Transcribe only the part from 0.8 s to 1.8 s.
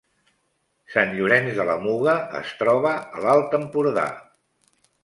Sant Llorenç de la